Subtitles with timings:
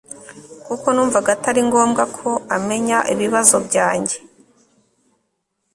[0.65, 4.17] kuko numvaga atari ngombwa ko amenya ibibazo byanjye